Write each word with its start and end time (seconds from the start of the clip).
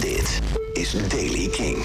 Dit 0.00 0.40
is 0.72 1.08
Daily 1.08 1.48
King. 1.48 1.76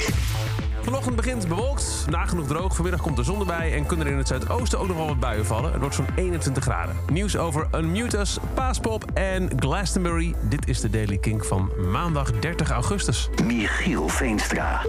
Vanochtend 0.82 1.16
begint 1.16 1.48
bewolkt, 1.48 2.06
nagenoeg 2.10 2.48
droog. 2.48 2.74
Vanmiddag 2.76 3.02
komt 3.02 3.16
de 3.16 3.24
zon 3.24 3.40
erbij 3.40 3.74
en 3.74 3.86
kunnen 3.86 4.06
er 4.06 4.12
in 4.12 4.18
het 4.18 4.28
zuidoosten 4.28 4.80
ook 4.80 4.88
nog 4.88 4.98
wel 4.98 5.08
wat 5.08 5.20
buien 5.20 5.46
vallen. 5.46 5.72
Het 5.72 5.80
wordt 5.80 5.96
zo'n 5.96 6.08
21 6.16 6.64
graden. 6.64 6.96
Nieuws 7.12 7.38
over 7.38 7.68
Unmutus, 7.76 8.38
Paaspop 8.54 9.06
en 9.14 9.50
Glastonbury. 9.56 10.36
Dit 10.42 10.68
is 10.68 10.80
de 10.82 10.90
Daily 10.90 11.18
King 11.18 11.46
van 11.46 11.72
maandag 11.92 12.32
30 12.40 12.70
augustus. 12.70 13.30
Michiel 13.44 14.08
Veenstra. 14.08 14.82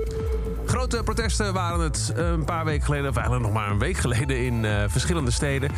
Grote 0.75 1.02
protesten 1.02 1.52
waren 1.52 1.80
het 1.80 2.12
een 2.14 2.45
paar 2.45 2.64
weken 2.64 2.84
geleden, 2.84 3.09
of 3.09 3.16
eigenlijk 3.16 3.45
nog 3.45 3.54
maar 3.54 3.70
een 3.70 3.79
week 3.79 3.96
geleden, 3.96 4.45
in 4.45 4.64
eh, 4.64 4.84
verschillende 4.86 5.30
steden. 5.30 5.70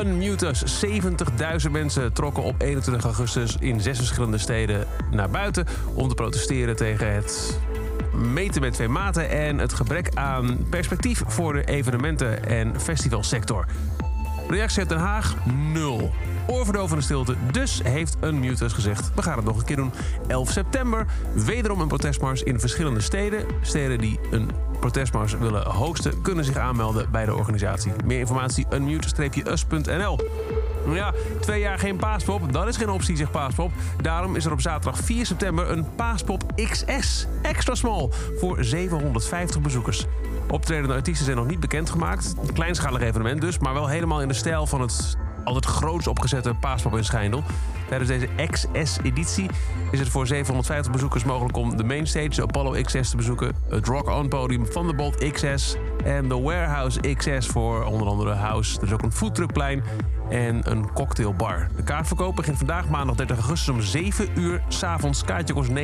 Unmutus, 0.00 0.84
70.000 0.84 1.70
mensen 1.70 2.12
trokken 2.12 2.42
op 2.42 2.54
21 2.58 3.04
augustus 3.04 3.56
in 3.60 3.80
zes 3.80 3.96
verschillende 3.96 4.38
steden 4.38 4.86
naar 5.10 5.30
buiten 5.30 5.66
om 5.94 6.08
te 6.08 6.14
protesteren 6.14 6.76
tegen 6.76 7.14
het 7.14 7.58
meten 8.12 8.60
met 8.60 8.72
twee 8.72 8.88
maten 8.88 9.30
en 9.30 9.58
het 9.58 9.72
gebrek 9.72 10.08
aan 10.14 10.66
perspectief 10.70 11.22
voor 11.26 11.52
de 11.52 11.64
evenementen- 11.64 12.44
en 12.44 12.80
festivalsector. 12.80 13.66
Reactie 14.48 14.78
uit 14.78 14.88
Den 14.88 14.98
Haag? 14.98 15.36
Nul. 15.72 16.12
Oorverdovende 16.46 17.02
stilte. 17.02 17.34
Dus 17.52 17.80
heeft 17.82 18.16
een 18.20 18.40
Mutus 18.40 18.72
gezegd: 18.72 19.10
we 19.14 19.22
gaan 19.22 19.36
het 19.36 19.44
nog 19.44 19.58
een 19.58 19.64
keer 19.64 19.76
doen. 19.76 19.92
11 20.26 20.50
september. 20.50 21.06
Wederom 21.34 21.80
een 21.80 21.88
protestmars 21.88 22.42
in 22.42 22.60
verschillende 22.60 23.00
steden. 23.00 23.46
Steden 23.60 23.98
die 23.98 24.20
een 24.30 24.50
protestmars 24.80 25.32
willen 25.32 25.66
hosten, 25.66 26.22
kunnen 26.22 26.44
zich 26.44 26.56
aanmelden 26.56 27.10
bij 27.10 27.24
de 27.24 27.34
organisatie. 27.34 27.92
Meer 28.04 28.18
informatie: 28.18 28.66
unmute-us.nl. 28.72 30.18
Ja, 30.92 31.12
twee 31.40 31.60
jaar 31.60 31.78
geen 31.78 31.96
paaspop, 31.96 32.52
dat 32.52 32.68
is 32.68 32.76
geen 32.76 32.90
optie, 32.90 33.16
zegt 33.16 33.30
Paaspop. 33.30 33.72
Daarom 34.02 34.36
is 34.36 34.44
er 34.44 34.52
op 34.52 34.60
zaterdag 34.60 34.98
4 34.98 35.26
september 35.26 35.70
een 35.70 35.94
Paaspop 35.94 36.52
XS, 36.56 37.26
extra 37.42 37.74
small, 37.74 38.08
voor 38.38 38.64
750 38.64 39.60
bezoekers. 39.60 40.06
Optredende 40.50 40.94
artiesten 40.94 41.24
zijn 41.24 41.36
nog 41.36 41.46
niet 41.46 41.60
bekendgemaakt. 41.60 42.34
Een 42.46 42.52
kleinschalig 42.52 43.02
evenement 43.02 43.40
dus, 43.40 43.58
maar 43.58 43.74
wel 43.74 43.88
helemaal 43.88 44.22
in 44.22 44.28
de 44.28 44.34
stijl 44.34 44.66
van 44.66 44.80
het 44.80 45.16
altijd 45.44 45.64
groots 45.64 46.06
opgezette 46.06 46.54
Paaspop 46.54 46.96
in 46.96 47.04
Schijndel. 47.04 47.42
Tijdens 47.88 48.10
deze 48.10 48.28
XS-editie 48.50 49.50
is 49.90 49.98
het 49.98 50.08
voor 50.08 50.26
750 50.26 50.92
bezoekers 50.92 51.24
mogelijk 51.24 51.56
om 51.56 51.76
de 51.76 51.84
mainstage, 51.84 52.42
Apollo 52.42 52.82
XS, 52.82 53.10
te 53.10 53.16
bezoeken. 53.16 53.52
Het 53.68 53.86
rock-on-podium 53.86 54.66
van 54.66 54.86
de 54.86 54.94
Bolt 54.94 55.32
XS 55.32 55.76
en 56.04 56.28
de 56.28 56.40
Warehouse 56.40 57.14
XS 57.14 57.46
voor 57.46 57.84
onder 57.84 58.06
andere 58.08 58.32
House. 58.32 58.78
Er 58.80 58.86
is 58.86 58.92
ook 58.92 59.02
een 59.02 59.12
foodtruckplein 59.12 59.82
en 60.30 60.70
een 60.70 60.92
cocktailbar. 60.92 61.68
De 61.76 61.82
kaartverkoop 61.82 62.36
begint 62.36 62.56
vandaag 62.56 62.88
maandag 62.88 63.16
30 63.16 63.36
augustus 63.36 63.68
om 63.68 63.80
7 63.80 64.28
uur 64.34 64.62
s'avonds. 64.68 65.24
Kaartje 65.24 65.54
kost 65.54 65.70
39,50. 65.70 65.74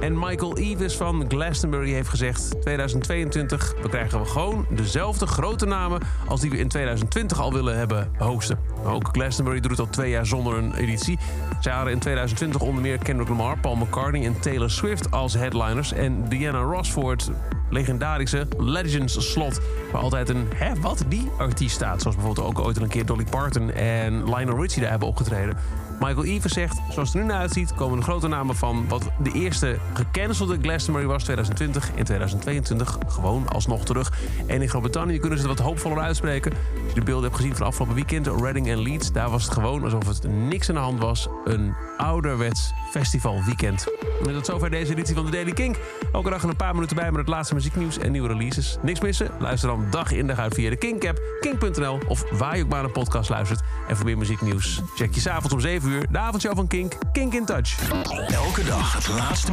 En 0.00 0.18
Michael 0.18 0.56
Eves 0.56 0.96
van 0.96 1.24
Glastonbury 1.28 1.92
heeft 1.92 2.08
gezegd... 2.08 2.60
2022, 2.60 3.74
we 3.82 3.88
krijgen 3.88 4.20
we 4.20 4.26
gewoon 4.26 4.66
dezelfde 4.70 5.26
grote 5.26 5.66
namen... 5.66 6.00
als 6.28 6.40
die 6.40 6.50
we 6.50 6.58
in 6.58 6.68
2020 6.68 7.40
al 7.40 7.52
willen 7.52 7.76
hebben 7.76 8.10
hosten. 8.18 8.58
Ook 8.84 9.08
Glastonbury 9.12 9.60
doet 9.60 9.70
het 9.70 9.80
al 9.80 9.88
twee 9.88 10.10
jaar 10.10 10.26
zonder 10.26 10.56
een 10.56 10.74
editie. 10.74 11.18
Zij 11.60 11.72
hadden 11.72 11.92
in 11.92 11.98
2020 11.98 12.60
onder 12.60 12.82
meer 12.82 12.98
Kendrick 12.98 13.28
Lamar, 13.28 13.58
Paul 13.58 13.76
McCartney 13.76 14.24
en 14.24 14.40
Taylor 14.40 14.70
Swift 14.70 15.10
als 15.10 15.34
headliners... 15.34 15.92
en 15.92 16.28
Diana 16.28 16.60
Ross 16.60 16.92
voor 16.92 17.10
het 17.10 17.30
legendarische 17.70 18.46
Legends 18.58 19.32
slot... 19.32 19.60
waar 19.92 20.02
altijd 20.02 20.28
een, 20.28 20.48
hè, 20.54 20.80
wat, 20.80 21.04
die 21.08 21.30
artiest 21.38 21.74
staat. 21.74 22.02
Zoals 22.02 22.16
bijvoorbeeld 22.16 22.46
ook 22.46 22.58
ooit 22.58 22.76
een 22.76 22.88
keer 22.88 23.06
Dolly 23.06 23.24
Parton 23.30 23.70
en 23.70 24.24
Lionel 24.24 24.60
Richie 24.60 24.80
daar 24.80 24.90
hebben 24.90 25.08
opgetreden... 25.08 25.56
Michael 26.00 26.24
Evers 26.24 26.52
zegt, 26.52 26.80
zoals 26.90 27.08
het 27.08 27.16
er 27.16 27.22
nu 27.22 27.26
naar 27.26 27.40
uitziet... 27.40 27.74
komen 27.74 27.98
de 27.98 28.04
grote 28.04 28.28
namen 28.28 28.56
van 28.56 28.88
wat 28.88 29.10
de 29.22 29.32
eerste 29.32 29.78
gecancelde 29.94 30.58
Glastonbury 30.62 31.06
was 31.06 31.22
2020... 31.22 31.90
in 31.94 32.04
2022 32.04 32.98
gewoon 33.06 33.48
alsnog 33.48 33.84
terug. 33.84 34.12
En 34.46 34.62
in 34.62 34.68
Groot-Brittannië 34.68 35.18
kunnen 35.18 35.38
ze 35.38 35.48
het 35.48 35.58
wat 35.58 35.66
hoopvoller 35.66 36.02
uitspreken. 36.02 36.52
Als 36.52 36.88
je 36.88 37.00
de 37.00 37.04
beelden 37.04 37.24
hebt 37.24 37.36
gezien 37.36 37.56
van 37.56 37.66
afgelopen 37.66 37.94
weekend... 37.94 38.26
Reading 38.26 38.68
en 38.68 38.78
Leeds, 38.78 39.12
daar 39.12 39.30
was 39.30 39.44
het 39.44 39.52
gewoon 39.52 39.84
alsof 39.84 40.06
het 40.06 40.28
niks 40.28 40.68
aan 40.68 40.74
de 40.74 40.80
hand 40.80 41.00
was. 41.00 41.28
Een 41.44 41.74
ouderwets 41.96 42.72
festivalweekend. 42.90 43.86
En 44.26 44.32
tot 44.32 44.46
zover 44.46 44.70
deze 44.70 44.92
editie 44.92 45.14
van 45.14 45.24
de 45.24 45.30
Daily 45.30 45.52
Kink. 45.52 45.76
Elke 46.12 46.30
dag 46.30 46.42
een 46.42 46.56
paar 46.56 46.74
minuten 46.74 46.96
bij 46.96 47.10
met 47.10 47.20
het 47.20 47.28
laatste 47.28 47.54
muzieknieuws 47.54 47.98
en 47.98 48.12
nieuwe 48.12 48.28
releases. 48.28 48.76
Niks 48.82 49.00
missen? 49.00 49.30
Luister 49.38 49.68
dan 49.68 49.86
dag 49.90 50.12
in 50.12 50.26
dag 50.26 50.38
uit 50.38 50.54
via 50.54 50.70
de 50.70 50.76
Kink-app, 50.76 51.20
kink.nl... 51.40 51.98
of 52.08 52.24
waar 52.30 52.56
je 52.56 52.62
ook 52.62 52.68
maar 52.68 52.84
een 52.84 52.92
podcast 52.92 53.30
luistert. 53.30 53.60
En 53.88 53.96
voor 53.96 54.04
meer 54.04 54.18
muzieknieuws 54.18 54.82
check 54.94 55.14
je 55.14 55.20
s'avonds 55.20 55.52
om 55.52 55.60
7 55.60 55.90
uur 55.90 56.06
de 56.10 56.18
avondshow 56.18 56.54
van 56.54 56.66
Kink, 56.66 56.98
Kink 57.12 57.34
in 57.34 57.44
Touch. 57.44 57.90
Elke 58.28 58.64
dag 58.64 58.92
het 58.92 59.08
laatste 59.08 59.52